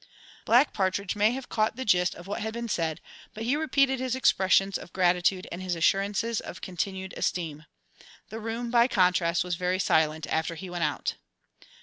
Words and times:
Black 0.45 0.73
Partridge 0.73 1.15
may 1.15 1.29
have 1.33 1.47
caught 1.47 1.75
the 1.75 1.85
gist 1.85 2.15
of 2.15 2.25
what 2.25 2.41
had 2.41 2.55
been 2.55 2.67
said, 2.67 3.01
but 3.35 3.43
he 3.43 3.55
repeated 3.55 3.99
his 3.99 4.15
expressions 4.15 4.75
of 4.79 4.93
gratitude 4.93 5.45
and 5.51 5.61
his 5.61 5.75
assurances 5.75 6.39
of 6.39 6.59
continued 6.59 7.13
esteem. 7.15 7.65
The 8.29 8.39
room, 8.39 8.71
by 8.71 8.87
contrast, 8.87 9.43
was 9.43 9.53
very 9.57 9.77
silent 9.77 10.25
after 10.25 10.55
he 10.55 10.71
went 10.71 10.85
out. 10.85 11.17